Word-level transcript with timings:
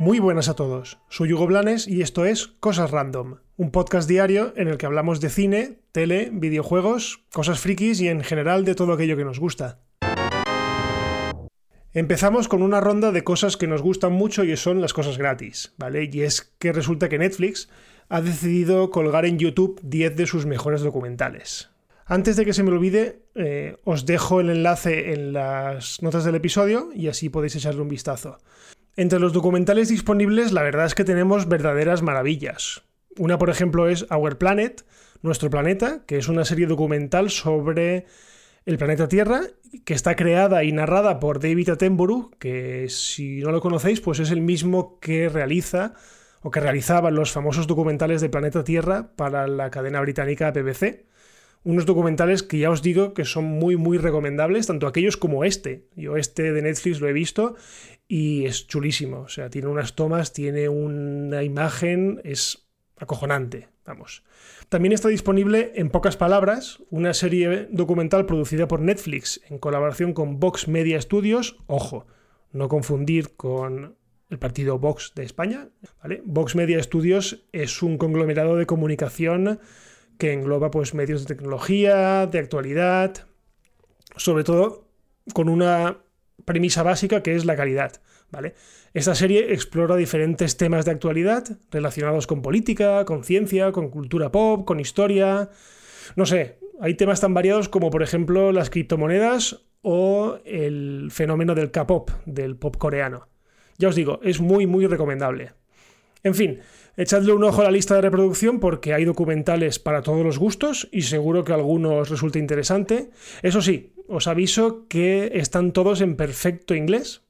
Muy 0.00 0.20
buenas 0.20 0.48
a 0.48 0.54
todos, 0.54 1.00
soy 1.08 1.32
Hugo 1.32 1.48
Blanes 1.48 1.88
y 1.88 2.02
esto 2.02 2.24
es 2.24 2.46
Cosas 2.46 2.92
Random, 2.92 3.38
un 3.56 3.72
podcast 3.72 4.08
diario 4.08 4.52
en 4.54 4.68
el 4.68 4.78
que 4.78 4.86
hablamos 4.86 5.20
de 5.20 5.28
cine, 5.28 5.80
tele, 5.90 6.30
videojuegos, 6.32 7.24
cosas 7.32 7.58
frikis 7.58 8.00
y 8.00 8.06
en 8.06 8.22
general 8.22 8.64
de 8.64 8.76
todo 8.76 8.92
aquello 8.92 9.16
que 9.16 9.24
nos 9.24 9.40
gusta. 9.40 9.80
Empezamos 11.92 12.46
con 12.46 12.62
una 12.62 12.80
ronda 12.80 13.10
de 13.10 13.24
cosas 13.24 13.56
que 13.56 13.66
nos 13.66 13.82
gustan 13.82 14.12
mucho 14.12 14.44
y 14.44 14.56
son 14.56 14.80
las 14.80 14.92
cosas 14.92 15.18
gratis, 15.18 15.74
¿vale? 15.78 16.08
Y 16.12 16.20
es 16.20 16.42
que 16.60 16.72
resulta 16.72 17.08
que 17.08 17.18
Netflix 17.18 17.68
ha 18.08 18.20
decidido 18.20 18.90
colgar 18.90 19.26
en 19.26 19.38
YouTube 19.38 19.80
10 19.82 20.16
de 20.16 20.26
sus 20.26 20.46
mejores 20.46 20.80
documentales. 20.80 21.70
Antes 22.06 22.36
de 22.36 22.46
que 22.46 22.54
se 22.54 22.62
me 22.62 22.70
olvide, 22.70 23.22
eh, 23.34 23.76
os 23.84 24.06
dejo 24.06 24.40
el 24.40 24.48
enlace 24.48 25.12
en 25.12 25.34
las 25.34 26.02
notas 26.02 26.24
del 26.24 26.36
episodio 26.36 26.88
y 26.94 27.08
así 27.08 27.28
podéis 27.28 27.56
echarle 27.56 27.82
un 27.82 27.88
vistazo. 27.88 28.38
Entre 28.96 29.18
los 29.18 29.34
documentales 29.34 29.90
disponibles, 29.90 30.52
la 30.52 30.62
verdad 30.62 30.86
es 30.86 30.94
que 30.94 31.04
tenemos 31.04 31.48
verdaderas 31.48 32.02
maravillas. 32.02 32.82
Una, 33.18 33.36
por 33.36 33.50
ejemplo, 33.50 33.88
es 33.88 34.06
Our 34.10 34.38
Planet, 34.38 34.84
Nuestro 35.20 35.50
Planeta, 35.50 36.02
que 36.06 36.16
es 36.16 36.28
una 36.28 36.44
serie 36.44 36.66
documental 36.66 37.28
sobre 37.30 38.06
el 38.64 38.78
planeta 38.78 39.08
Tierra, 39.08 39.42
que 39.84 39.94
está 39.94 40.16
creada 40.16 40.64
y 40.64 40.72
narrada 40.72 41.20
por 41.20 41.40
David 41.40 41.70
Attenborough, 41.70 42.30
que 42.38 42.88
si 42.88 43.40
no 43.40 43.52
lo 43.52 43.60
conocéis, 43.60 44.00
pues 44.00 44.18
es 44.18 44.30
el 44.30 44.40
mismo 44.40 44.98
que 45.00 45.28
realiza 45.28 45.94
o 46.48 46.50
que 46.50 46.60
realizaba 46.60 47.10
los 47.10 47.30
famosos 47.30 47.66
documentales 47.66 48.22
de 48.22 48.30
Planeta 48.30 48.64
Tierra 48.64 49.10
para 49.16 49.46
la 49.46 49.70
cadena 49.70 50.00
británica 50.00 50.50
BBC 50.50 51.04
unos 51.62 51.84
documentales 51.84 52.42
que 52.42 52.58
ya 52.58 52.70
os 52.70 52.80
digo 52.80 53.12
que 53.12 53.26
son 53.26 53.44
muy 53.44 53.76
muy 53.76 53.98
recomendables, 53.98 54.66
tanto 54.66 54.86
aquellos 54.86 55.18
como 55.18 55.44
este. 55.44 55.84
Yo 55.94 56.16
este 56.16 56.54
de 56.54 56.62
Netflix 56.62 57.02
lo 57.02 57.08
he 57.08 57.12
visto 57.12 57.56
y 58.06 58.46
es 58.46 58.66
chulísimo, 58.66 59.20
o 59.20 59.28
sea, 59.28 59.50
tiene 59.50 59.68
unas 59.68 59.94
tomas, 59.94 60.32
tiene 60.32 60.70
una 60.70 61.42
imagen, 61.42 62.22
es 62.24 62.66
acojonante, 62.96 63.68
vamos. 63.84 64.22
También 64.70 64.94
está 64.94 65.08
disponible 65.08 65.72
en 65.74 65.90
pocas 65.90 66.16
palabras 66.16 66.82
una 66.88 67.12
serie 67.12 67.68
documental 67.70 68.24
producida 68.24 68.66
por 68.68 68.80
Netflix 68.80 69.42
en 69.50 69.58
colaboración 69.58 70.14
con 70.14 70.40
Vox 70.40 70.66
Media 70.66 70.98
Studios, 70.98 71.58
ojo, 71.66 72.06
no 72.52 72.70
confundir 72.70 73.36
con 73.36 73.97
el 74.30 74.38
partido 74.38 74.78
Vox 74.78 75.12
de 75.14 75.24
España, 75.24 75.68
¿vale? 76.02 76.22
Vox 76.24 76.54
Media 76.54 76.82
Studios 76.82 77.46
es 77.52 77.82
un 77.82 77.98
conglomerado 77.98 78.56
de 78.56 78.66
comunicación 78.66 79.60
que 80.18 80.32
engloba 80.32 80.70
pues, 80.70 80.94
medios 80.94 81.22
de 81.22 81.34
tecnología, 81.34 82.26
de 82.26 82.38
actualidad, 82.38 83.26
sobre 84.16 84.44
todo 84.44 84.88
con 85.32 85.48
una 85.48 85.98
premisa 86.44 86.82
básica 86.82 87.22
que 87.22 87.36
es 87.36 87.44
la 87.44 87.56
calidad. 87.56 88.00
¿vale? 88.30 88.54
Esta 88.94 89.14
serie 89.14 89.52
explora 89.52 89.96
diferentes 89.96 90.56
temas 90.56 90.84
de 90.84 90.90
actualidad 90.90 91.44
relacionados 91.70 92.26
con 92.26 92.42
política, 92.42 93.04
con 93.04 93.24
ciencia, 93.24 93.72
con 93.72 93.90
cultura 93.90 94.30
pop, 94.30 94.64
con 94.64 94.80
historia. 94.80 95.50
No 96.16 96.26
sé, 96.26 96.58
hay 96.80 96.94
temas 96.94 97.20
tan 97.20 97.34
variados 97.34 97.68
como 97.68 97.90
por 97.90 98.02
ejemplo 98.02 98.52
las 98.52 98.70
criptomonedas 98.70 99.62
o 99.82 100.38
el 100.44 101.10
fenómeno 101.10 101.54
del 101.54 101.70
K-pop, 101.70 102.10
del 102.26 102.56
pop 102.56 102.76
coreano. 102.76 103.28
Ya 103.78 103.88
os 103.88 103.94
digo, 103.94 104.20
es 104.22 104.40
muy 104.40 104.66
muy 104.66 104.86
recomendable. 104.86 105.52
En 106.24 106.34
fin, 106.34 106.58
echadle 106.96 107.32
un 107.32 107.44
ojo 107.44 107.60
a 107.60 107.64
la 107.64 107.70
lista 107.70 107.94
de 107.94 108.02
reproducción 108.02 108.58
porque 108.58 108.92
hay 108.92 109.04
documentales 109.04 109.78
para 109.78 110.02
todos 110.02 110.24
los 110.24 110.38
gustos 110.38 110.88
y 110.90 111.02
seguro 111.02 111.44
que 111.44 111.52
alguno 111.52 111.96
os 111.96 112.10
resulte 112.10 112.38
interesante. 112.38 113.10
Eso 113.42 113.62
sí, 113.62 113.94
os 114.08 114.26
aviso 114.26 114.86
que 114.88 115.30
están 115.34 115.72
todos 115.72 116.00
en 116.00 116.16
perfecto 116.16 116.74
inglés 116.74 117.22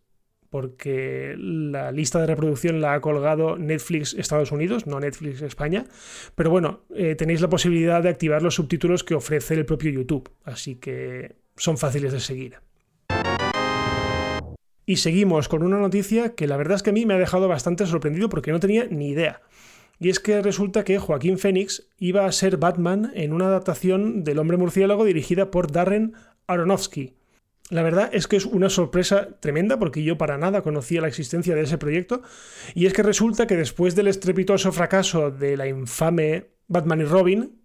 porque 0.50 1.34
la 1.36 1.92
lista 1.92 2.20
de 2.20 2.27
reproducción 2.27 2.80
la 2.80 2.94
ha 2.94 3.00
colgado 3.00 3.58
Netflix 3.58 4.14
Estados 4.14 4.50
Unidos, 4.50 4.86
no 4.86 4.98
Netflix 4.98 5.42
España. 5.42 5.84
Pero 6.34 6.50
bueno, 6.50 6.84
eh, 6.94 7.14
tenéis 7.14 7.42
la 7.42 7.50
posibilidad 7.50 8.02
de 8.02 8.08
activar 8.08 8.42
los 8.42 8.55
subtítulos 8.55 9.05
que 9.05 9.14
ofrece 9.14 9.55
el 9.55 9.67
propio 9.67 9.90
YouTube, 9.90 10.30
así 10.44 10.77
que 10.77 11.36
son 11.56 11.77
fáciles 11.77 12.12
de 12.12 12.20
seguir. 12.20 12.67
Y 14.88 14.96
seguimos 14.96 15.48
con 15.48 15.62
una 15.62 15.78
noticia 15.78 16.34
que 16.34 16.46
la 16.46 16.56
verdad 16.56 16.76
es 16.76 16.82
que 16.82 16.88
a 16.88 16.94
mí 16.94 17.04
me 17.04 17.12
ha 17.12 17.18
dejado 17.18 17.46
bastante 17.46 17.84
sorprendido 17.84 18.30
porque 18.30 18.52
no 18.52 18.58
tenía 18.58 18.86
ni 18.86 19.10
idea. 19.10 19.42
Y 20.00 20.08
es 20.08 20.18
que 20.18 20.40
resulta 20.40 20.82
que 20.82 20.98
Joaquín 20.98 21.36
Phoenix 21.36 21.90
iba 21.98 22.24
a 22.24 22.32
ser 22.32 22.56
Batman 22.56 23.12
en 23.14 23.34
una 23.34 23.48
adaptación 23.48 24.24
del 24.24 24.38
Hombre 24.38 24.56
Murciélago 24.56 25.04
dirigida 25.04 25.50
por 25.50 25.70
Darren 25.70 26.14
Aronofsky. 26.46 27.12
La 27.68 27.82
verdad 27.82 28.08
es 28.14 28.28
que 28.28 28.36
es 28.36 28.46
una 28.46 28.70
sorpresa 28.70 29.38
tremenda 29.40 29.78
porque 29.78 30.02
yo 30.02 30.16
para 30.16 30.38
nada 30.38 30.62
conocía 30.62 31.02
la 31.02 31.08
existencia 31.08 31.55
de 31.55 31.64
ese 31.64 31.76
proyecto. 31.76 32.22
Y 32.74 32.86
es 32.86 32.94
que 32.94 33.02
resulta 33.02 33.46
que 33.46 33.56
después 33.56 33.94
del 33.94 34.06
estrepitoso 34.06 34.72
fracaso 34.72 35.30
de 35.30 35.58
la 35.58 35.66
infame 35.66 36.46
Batman 36.66 37.02
y 37.02 37.05
Robin, 37.05 37.60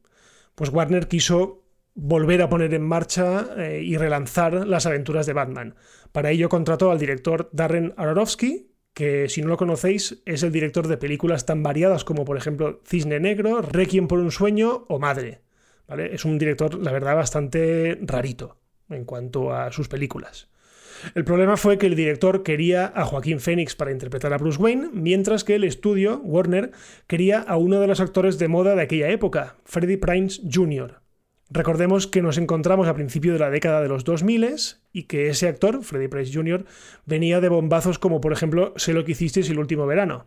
pues 0.55 0.71
Warner 0.71 1.07
quiso 1.07 1.62
volver 1.95 2.41
a 2.41 2.49
poner 2.49 2.73
en 2.73 2.81
marcha 2.81 3.47
eh, 3.57 3.81
y 3.83 3.97
relanzar 3.97 4.67
las 4.67 4.85
aventuras 4.85 5.25
de 5.25 5.33
Batman. 5.33 5.75
Para 6.11 6.31
ello 6.31 6.49
contrató 6.49 6.91
al 6.91 6.99
director 6.99 7.49
Darren 7.51 7.93
Aronofsky, 7.97 8.71
que 8.93 9.29
si 9.29 9.41
no 9.41 9.47
lo 9.47 9.57
conocéis 9.57 10.21
es 10.25 10.43
el 10.43 10.51
director 10.51 10.87
de 10.87 10.97
películas 10.97 11.45
tan 11.45 11.63
variadas 11.63 12.03
como 12.03 12.25
por 12.25 12.37
ejemplo 12.37 12.81
Cisne 12.85 13.19
Negro, 13.19 13.61
Requiem 13.61 14.07
por 14.07 14.19
un 14.19 14.31
sueño 14.31 14.85
o 14.87 14.99
Madre. 14.99 15.41
¿vale? 15.87 16.13
Es 16.13 16.25
un 16.25 16.37
director, 16.37 16.75
la 16.75 16.91
verdad, 16.91 17.15
bastante 17.15 17.97
rarito 18.01 18.57
en 18.89 19.05
cuanto 19.05 19.53
a 19.53 19.71
sus 19.71 19.87
películas. 19.87 20.49
El 21.15 21.25
problema 21.25 21.57
fue 21.57 21.77
que 21.77 21.87
el 21.87 21.95
director 21.95 22.43
quería 22.43 22.91
a 22.95 23.03
Joaquín 23.03 23.39
Phoenix 23.39 23.75
para 23.75 23.91
interpretar 23.91 24.31
a 24.31 24.37
Bruce 24.37 24.61
Wayne, 24.61 24.89
mientras 24.93 25.43
que 25.43 25.55
el 25.55 25.63
estudio, 25.63 26.21
Warner, 26.23 26.71
quería 27.07 27.39
a 27.39 27.57
uno 27.57 27.79
de 27.79 27.87
los 27.87 27.99
actores 27.99 28.39
de 28.39 28.47
moda 28.47 28.75
de 28.75 28.83
aquella 28.83 29.09
época, 29.09 29.57
Freddie 29.65 29.97
Prinze 29.97 30.41
Jr. 30.49 31.02
Recordemos 31.49 32.07
que 32.07 32.21
nos 32.21 32.37
encontramos 32.37 32.87
a 32.87 32.95
principio 32.95 33.33
de 33.33 33.39
la 33.39 33.49
década 33.49 33.81
de 33.81 33.89
los 33.89 34.03
2000 34.03 34.55
y 34.91 35.03
que 35.03 35.29
ese 35.29 35.47
actor, 35.47 35.83
Freddie 35.83 36.09
Price 36.09 36.33
Jr., 36.33 36.65
venía 37.05 37.41
de 37.41 37.49
bombazos 37.49 37.99
como 37.99 38.21
por 38.21 38.33
ejemplo 38.33 38.73
Sé 38.75 38.93
lo 38.93 39.05
que 39.05 39.11
hicisteis 39.11 39.49
el 39.49 39.59
último 39.59 39.85
verano. 39.85 40.25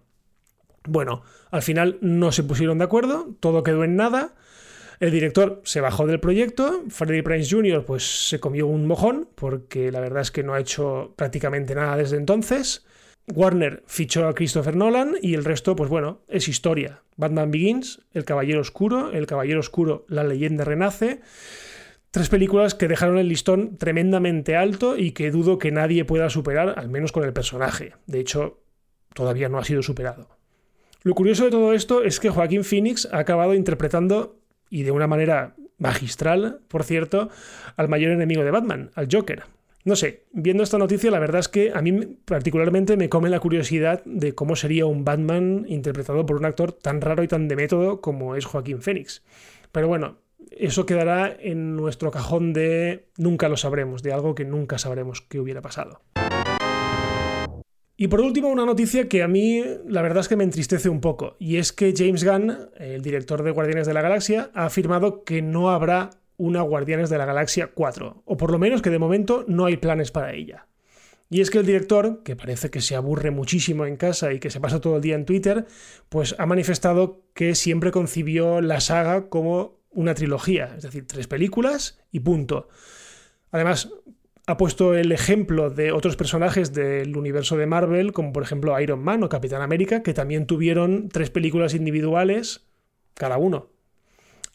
Bueno, 0.84 1.22
al 1.50 1.62
final 1.62 1.98
no 2.00 2.30
se 2.32 2.44
pusieron 2.44 2.78
de 2.78 2.84
acuerdo, 2.84 3.34
todo 3.40 3.62
quedó 3.62 3.82
en 3.82 3.96
nada. 3.96 4.34
El 5.00 5.10
director 5.10 5.60
se 5.64 5.80
bajó 5.80 6.06
del 6.06 6.20
proyecto, 6.20 6.84
Freddie 6.88 7.22
Prince 7.22 7.54
Jr. 7.54 7.84
pues 7.84 8.28
se 8.28 8.40
comió 8.40 8.66
un 8.66 8.86
mojón, 8.86 9.28
porque 9.34 9.90
la 9.92 10.00
verdad 10.00 10.22
es 10.22 10.30
que 10.30 10.42
no 10.42 10.54
ha 10.54 10.60
hecho 10.60 11.12
prácticamente 11.16 11.74
nada 11.74 11.96
desde 11.96 12.16
entonces. 12.16 12.86
Warner 13.28 13.82
fichó 13.86 14.28
a 14.28 14.34
Christopher 14.34 14.76
Nolan 14.76 15.14
y 15.20 15.34
el 15.34 15.44
resto, 15.44 15.74
pues 15.74 15.90
bueno, 15.90 16.22
es 16.28 16.48
historia. 16.48 17.02
Batman 17.16 17.50
Begins, 17.50 18.02
El 18.12 18.24
Caballero 18.24 18.60
Oscuro, 18.60 19.12
El 19.12 19.26
Caballero 19.26 19.60
Oscuro, 19.60 20.04
La 20.08 20.22
leyenda 20.22 20.64
renace. 20.64 21.20
Tres 22.10 22.28
películas 22.28 22.74
que 22.74 22.88
dejaron 22.88 23.18
el 23.18 23.28
listón 23.28 23.76
tremendamente 23.76 24.56
alto 24.56 24.96
y 24.96 25.12
que 25.12 25.30
dudo 25.30 25.58
que 25.58 25.72
nadie 25.72 26.04
pueda 26.04 26.30
superar, 26.30 26.78
al 26.78 26.88
menos 26.88 27.12
con 27.12 27.24
el 27.24 27.32
personaje. 27.32 27.94
De 28.06 28.20
hecho, 28.20 28.62
todavía 29.12 29.48
no 29.48 29.58
ha 29.58 29.64
sido 29.64 29.82
superado. 29.82 30.28
Lo 31.02 31.14
curioso 31.14 31.44
de 31.44 31.50
todo 31.50 31.72
esto 31.72 32.02
es 32.02 32.20
que 32.20 32.30
Joaquín 32.30 32.64
Phoenix 32.64 33.08
ha 33.12 33.18
acabado 33.18 33.54
interpretando, 33.54 34.40
y 34.70 34.82
de 34.82 34.92
una 34.92 35.06
manera 35.06 35.54
magistral, 35.78 36.60
por 36.68 36.84
cierto, 36.84 37.28
al 37.76 37.88
mayor 37.88 38.12
enemigo 38.12 38.44
de 38.44 38.50
Batman, 38.50 38.90
al 38.94 39.08
Joker. 39.10 39.44
No 39.86 39.94
sé, 39.94 40.24
viendo 40.32 40.64
esta 40.64 40.78
noticia, 40.78 41.12
la 41.12 41.20
verdad 41.20 41.38
es 41.38 41.46
que 41.46 41.70
a 41.72 41.80
mí 41.80 41.92
particularmente 42.24 42.96
me 42.96 43.08
come 43.08 43.30
la 43.30 43.38
curiosidad 43.38 44.02
de 44.04 44.34
cómo 44.34 44.56
sería 44.56 44.84
un 44.84 45.04
Batman 45.04 45.64
interpretado 45.68 46.26
por 46.26 46.34
un 46.38 46.44
actor 46.44 46.72
tan 46.72 47.00
raro 47.00 47.22
y 47.22 47.28
tan 47.28 47.46
de 47.46 47.54
método 47.54 48.00
como 48.00 48.34
es 48.34 48.46
Joaquín 48.46 48.82
Phoenix. 48.82 49.22
Pero 49.70 49.86
bueno, 49.86 50.16
eso 50.50 50.86
quedará 50.86 51.36
en 51.38 51.76
nuestro 51.76 52.10
cajón 52.10 52.52
de 52.52 53.06
nunca 53.16 53.48
lo 53.48 53.56
sabremos, 53.56 54.02
de 54.02 54.12
algo 54.12 54.34
que 54.34 54.44
nunca 54.44 54.76
sabremos 54.76 55.20
que 55.20 55.38
hubiera 55.38 55.62
pasado. 55.62 56.00
Y 57.96 58.08
por 58.08 58.22
último, 58.22 58.48
una 58.48 58.66
noticia 58.66 59.08
que 59.08 59.22
a 59.22 59.28
mí 59.28 59.62
la 59.86 60.02
verdad 60.02 60.22
es 60.22 60.28
que 60.28 60.34
me 60.34 60.42
entristece 60.42 60.88
un 60.88 61.00
poco, 61.00 61.36
y 61.38 61.58
es 61.58 61.72
que 61.72 61.94
James 61.96 62.24
Gunn, 62.24 62.70
el 62.76 63.02
director 63.02 63.44
de 63.44 63.52
Guardianes 63.52 63.86
de 63.86 63.94
la 63.94 64.02
Galaxia, 64.02 64.50
ha 64.52 64.66
afirmado 64.66 65.22
que 65.22 65.42
no 65.42 65.70
habrá 65.70 66.10
una 66.36 66.62
Guardianes 66.62 67.10
de 67.10 67.18
la 67.18 67.24
Galaxia 67.24 67.70
4, 67.74 68.22
o 68.24 68.36
por 68.36 68.50
lo 68.50 68.58
menos 68.58 68.82
que 68.82 68.90
de 68.90 68.98
momento 68.98 69.44
no 69.48 69.66
hay 69.66 69.76
planes 69.76 70.10
para 70.10 70.32
ella. 70.32 70.66
Y 71.28 71.40
es 71.40 71.50
que 71.50 71.58
el 71.58 71.66
director, 71.66 72.22
que 72.22 72.36
parece 72.36 72.70
que 72.70 72.80
se 72.80 72.94
aburre 72.94 73.30
muchísimo 73.30 73.84
en 73.84 73.96
casa 73.96 74.32
y 74.32 74.38
que 74.38 74.50
se 74.50 74.60
pasa 74.60 74.80
todo 74.80 74.96
el 74.96 75.02
día 75.02 75.16
en 75.16 75.24
Twitter, 75.24 75.66
pues 76.08 76.36
ha 76.38 76.46
manifestado 76.46 77.22
que 77.34 77.54
siempre 77.54 77.90
concibió 77.90 78.60
la 78.60 78.80
saga 78.80 79.28
como 79.28 79.80
una 79.90 80.14
trilogía, 80.14 80.74
es 80.76 80.84
decir, 80.84 81.06
tres 81.06 81.26
películas 81.26 81.98
y 82.12 82.20
punto. 82.20 82.68
Además, 83.50 83.90
ha 84.46 84.56
puesto 84.56 84.94
el 84.94 85.10
ejemplo 85.10 85.70
de 85.70 85.90
otros 85.90 86.16
personajes 86.16 86.72
del 86.72 87.16
universo 87.16 87.56
de 87.56 87.66
Marvel, 87.66 88.12
como 88.12 88.32
por 88.32 88.44
ejemplo 88.44 88.78
Iron 88.80 89.00
Man 89.00 89.24
o 89.24 89.28
Capitán 89.28 89.62
América, 89.62 90.04
que 90.04 90.14
también 90.14 90.46
tuvieron 90.46 91.08
tres 91.08 91.30
películas 91.30 91.74
individuales 91.74 92.68
cada 93.14 93.38
uno. 93.38 93.70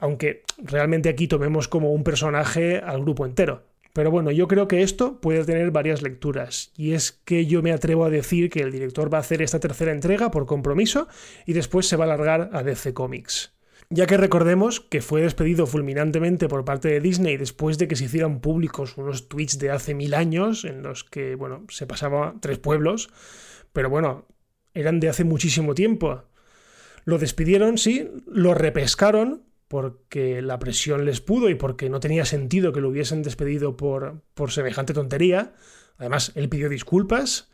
Aunque 0.01 0.43
realmente 0.57 1.07
aquí 1.07 1.27
tomemos 1.27 1.69
como 1.69 1.93
un 1.93 2.03
personaje 2.03 2.79
al 2.79 3.01
grupo 3.01 3.25
entero. 3.25 3.63
Pero 3.93 4.09
bueno, 4.09 4.31
yo 4.31 4.47
creo 4.47 4.67
que 4.67 4.81
esto 4.81 5.21
puede 5.21 5.45
tener 5.45 5.71
varias 5.71 6.01
lecturas, 6.01 6.71
y 6.75 6.93
es 6.93 7.11
que 7.11 7.45
yo 7.45 7.61
me 7.61 7.71
atrevo 7.71 8.05
a 8.05 8.09
decir 8.09 8.49
que 8.49 8.61
el 8.61 8.71
director 8.71 9.13
va 9.13 9.17
a 9.17 9.21
hacer 9.21 9.41
esta 9.41 9.59
tercera 9.59 9.91
entrega 9.91 10.31
por 10.31 10.45
compromiso 10.45 11.07
y 11.45 11.53
después 11.53 11.87
se 11.87 11.97
va 11.97 12.05
a 12.05 12.07
largar 12.07 12.49
a 12.53 12.63
DC 12.63 12.93
Comics. 12.93 13.53
Ya 13.89 14.07
que 14.07 14.15
recordemos 14.15 14.79
que 14.79 15.01
fue 15.01 15.21
despedido 15.21 15.67
fulminantemente 15.67 16.47
por 16.47 16.63
parte 16.63 16.87
de 16.87 17.01
Disney 17.01 17.35
después 17.35 17.77
de 17.77 17.89
que 17.89 17.97
se 17.97 18.05
hicieran 18.05 18.39
públicos 18.39 18.97
unos 18.97 19.27
tweets 19.27 19.59
de 19.59 19.69
hace 19.69 19.93
mil 19.93 20.13
años 20.13 20.63
en 20.63 20.81
los 20.81 21.03
que, 21.03 21.35
bueno, 21.35 21.65
se 21.69 21.85
pasaba 21.85 22.35
tres 22.39 22.57
pueblos, 22.57 23.09
pero 23.73 23.89
bueno, 23.89 24.25
eran 24.73 25.01
de 25.01 25.09
hace 25.09 25.25
muchísimo 25.25 25.75
tiempo. 25.75 26.23
Lo 27.03 27.17
despidieron, 27.17 27.77
sí, 27.77 28.09
lo 28.25 28.53
repescaron, 28.53 29.43
porque 29.71 30.41
la 30.41 30.59
presión 30.59 31.05
les 31.05 31.21
pudo 31.21 31.49
y 31.49 31.55
porque 31.55 31.89
no 31.89 32.01
tenía 32.01 32.25
sentido 32.25 32.73
que 32.73 32.81
lo 32.81 32.89
hubiesen 32.89 33.23
despedido 33.23 33.77
por, 33.77 34.21
por 34.33 34.51
semejante 34.51 34.93
tontería. 34.93 35.53
Además, 35.97 36.33
él 36.35 36.49
pidió 36.49 36.67
disculpas. 36.67 37.49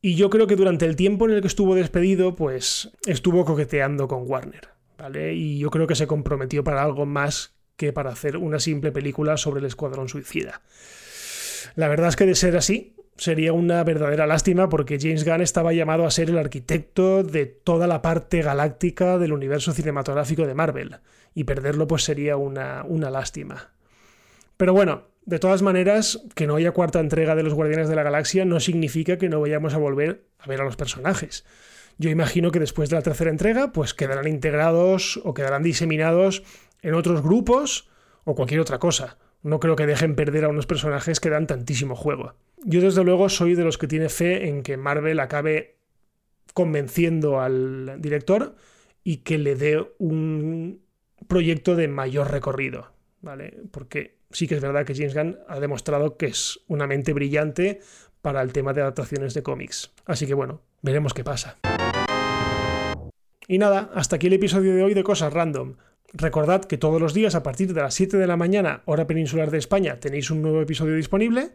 Y 0.00 0.14
yo 0.14 0.30
creo 0.30 0.46
que 0.46 0.56
durante 0.56 0.86
el 0.86 0.96
tiempo 0.96 1.26
en 1.26 1.32
el 1.32 1.42
que 1.42 1.48
estuvo 1.48 1.74
despedido, 1.74 2.34
pues 2.34 2.92
estuvo 3.04 3.44
coqueteando 3.44 4.08
con 4.08 4.22
Warner. 4.26 4.70
¿vale? 4.96 5.34
Y 5.34 5.58
yo 5.58 5.68
creo 5.68 5.86
que 5.86 5.96
se 5.96 6.06
comprometió 6.06 6.64
para 6.64 6.82
algo 6.82 7.04
más 7.04 7.52
que 7.76 7.92
para 7.92 8.08
hacer 8.08 8.38
una 8.38 8.58
simple 8.58 8.90
película 8.90 9.36
sobre 9.36 9.60
el 9.60 9.66
Escuadrón 9.66 10.08
Suicida. 10.08 10.62
La 11.74 11.88
verdad 11.88 12.08
es 12.08 12.16
que 12.16 12.24
de 12.24 12.36
ser 12.36 12.56
así, 12.56 12.96
sería 13.20 13.52
una 13.52 13.84
verdadera 13.84 14.26
lástima 14.26 14.70
porque 14.70 14.98
James 14.98 15.26
Gunn 15.26 15.42
estaba 15.42 15.74
llamado 15.74 16.06
a 16.06 16.10
ser 16.10 16.30
el 16.30 16.38
arquitecto 16.38 17.22
de 17.22 17.44
toda 17.44 17.86
la 17.86 18.00
parte 18.00 18.40
galáctica 18.40 19.18
del 19.18 19.34
universo 19.34 19.72
cinematográfico 19.72 20.46
de 20.46 20.54
Marvel 20.54 20.96
y 21.34 21.44
perderlo 21.44 21.86
pues 21.86 22.02
sería 22.02 22.38
una, 22.38 22.82
una 22.88 23.10
lástima. 23.10 23.72
Pero 24.56 24.72
bueno, 24.72 25.08
de 25.26 25.38
todas 25.38 25.60
maneras, 25.60 26.22
que 26.34 26.46
no 26.46 26.56
haya 26.56 26.72
cuarta 26.72 26.98
entrega 26.98 27.34
de 27.34 27.42
los 27.42 27.52
Guardianes 27.52 27.90
de 27.90 27.94
la 27.94 28.02
Galaxia 28.02 28.46
no 28.46 28.58
significa 28.58 29.18
que 29.18 29.28
no 29.28 29.38
vayamos 29.38 29.74
a 29.74 29.78
volver 29.78 30.24
a 30.38 30.46
ver 30.46 30.62
a 30.62 30.64
los 30.64 30.76
personajes. 30.76 31.44
Yo 31.98 32.08
imagino 32.08 32.50
que 32.50 32.58
después 32.58 32.88
de 32.88 32.96
la 32.96 33.02
tercera 33.02 33.30
entrega, 33.30 33.70
pues 33.72 33.92
quedarán 33.92 34.28
integrados 34.28 35.20
o 35.24 35.34
quedarán 35.34 35.62
diseminados 35.62 36.42
en 36.80 36.94
otros 36.94 37.22
grupos 37.22 37.90
o 38.24 38.34
cualquier 38.34 38.60
otra 38.60 38.78
cosa. 38.78 39.18
No 39.42 39.60
creo 39.60 39.76
que 39.76 39.86
dejen 39.86 40.14
perder 40.14 40.46
a 40.46 40.48
unos 40.48 40.64
personajes 40.64 41.20
que 41.20 41.28
dan 41.28 41.46
tantísimo 41.46 41.96
juego. 41.96 42.34
Yo 42.64 42.80
desde 42.80 43.04
luego 43.04 43.28
soy 43.28 43.54
de 43.54 43.64
los 43.64 43.78
que 43.78 43.86
tiene 43.86 44.08
fe 44.08 44.48
en 44.48 44.62
que 44.62 44.76
Marvel 44.76 45.20
acabe 45.20 45.76
convenciendo 46.52 47.40
al 47.40 48.00
director 48.00 48.54
y 49.02 49.18
que 49.18 49.38
le 49.38 49.54
dé 49.54 49.94
un, 49.98 50.82
proyecto 51.28 51.76
de 51.76 51.88
mayor 51.88 52.30
recorrido, 52.30 52.92
¿vale? 53.20 53.56
Porque 53.70 54.18
sí 54.30 54.46
que 54.46 54.54
es 54.54 54.60
verdad 54.60 54.84
que 54.84 54.94
James 54.94 55.14
Gunn 55.14 55.38
ha 55.48 55.60
demostrado 55.60 56.16
que 56.16 56.26
es 56.26 56.60
una 56.66 56.86
mente 56.86 57.12
brillante 57.12 57.80
para 58.22 58.42
el 58.42 58.52
tema 58.52 58.72
de 58.72 58.82
adaptaciones 58.82 59.34
de 59.34 59.42
cómics. 59.42 59.92
Así 60.04 60.26
que 60.26 60.34
bueno, 60.34 60.62
veremos 60.82 61.14
qué 61.14 61.24
pasa. 61.24 61.58
Y 63.48 63.58
nada, 63.58 63.90
hasta 63.94 64.16
aquí 64.16 64.28
el 64.28 64.34
episodio 64.34 64.74
de 64.74 64.82
hoy 64.82 64.94
de 64.94 65.02
Cosas 65.02 65.32
Random. 65.32 65.76
Recordad 66.12 66.64
que 66.64 66.78
todos 66.78 67.00
los 67.00 67.14
días 67.14 67.34
a 67.34 67.42
partir 67.42 67.72
de 67.72 67.80
las 67.80 67.94
7 67.94 68.16
de 68.16 68.26
la 68.26 68.36
mañana, 68.36 68.82
hora 68.84 69.06
peninsular 69.06 69.50
de 69.50 69.58
España, 69.58 70.00
tenéis 70.00 70.30
un 70.30 70.42
nuevo 70.42 70.60
episodio 70.60 70.96
disponible. 70.96 71.52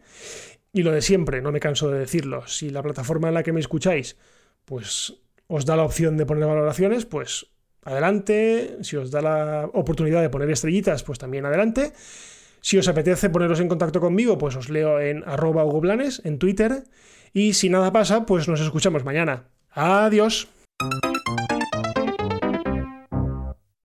Y 0.72 0.82
lo 0.82 0.92
de 0.92 1.02
siempre, 1.02 1.42
no 1.42 1.52
me 1.52 1.60
canso 1.60 1.90
de 1.90 1.98
decirlo, 1.98 2.46
si 2.46 2.70
la 2.70 2.82
plataforma 2.82 3.28
en 3.28 3.34
la 3.34 3.42
que 3.42 3.52
me 3.52 3.60
escucháis, 3.60 4.16
pues 4.64 5.14
os 5.46 5.66
da 5.66 5.76
la 5.76 5.84
opción 5.84 6.16
de 6.16 6.26
poner 6.26 6.46
valoraciones, 6.46 7.06
pues 7.06 7.46
adelante. 7.82 8.78
Si 8.82 8.96
os 8.96 9.10
da 9.10 9.22
la 9.22 9.70
oportunidad 9.72 10.22
de 10.22 10.30
poner 10.30 10.50
estrellitas, 10.50 11.02
pues 11.02 11.18
también 11.18 11.46
adelante. 11.46 11.92
Si 12.60 12.78
os 12.78 12.88
apetece 12.88 13.30
poneros 13.30 13.60
en 13.60 13.68
contacto 13.68 14.00
conmigo, 14.00 14.38
pues 14.38 14.56
os 14.56 14.68
leo 14.68 15.00
en 15.00 15.22
arroba 15.24 15.64
en 16.24 16.38
Twitter. 16.38 16.84
Y 17.32 17.52
si 17.52 17.68
nada 17.68 17.92
pasa, 17.92 18.26
pues 18.26 18.48
nos 18.48 18.60
escuchamos 18.60 19.04
mañana. 19.04 19.44
Adiós. 19.70 20.48